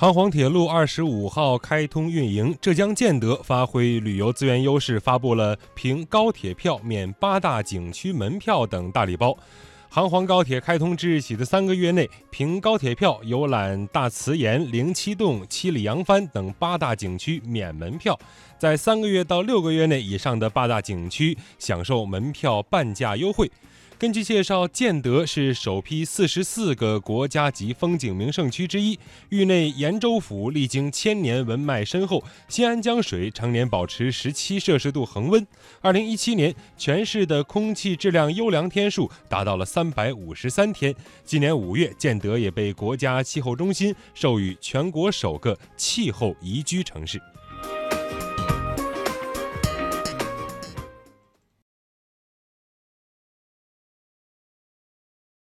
[0.00, 9.36] 杭黄铁路二十五号开通运营，浙江建德发挥旅游资源优势，发布了凭高铁票免八大景区门票等大礼包。
[9.90, 18.14] 杭黄高铁开通之日起的三个月内，凭高铁票游览大慈岩、灵栖洞、七里扬帆等八大景区免门票；
[18.58, 23.50] 在三个月到六个月内以上的八大景区，享受门票半价优惠。
[24.00, 28.98] 根据介绍，建德是首批四十四个国家级风景名胜区之一。
[29.28, 35.46] 域内延州府历经千年文脉深厚，新安江水常年保持十七摄氏度恒温。
[35.82, 40.94] 二零一七年，全市的空气质量优良天数达到了三百五十三天。
[41.22, 47.20] 今年五月，建德也被国家气候中心授予全国首个气候宜居城市。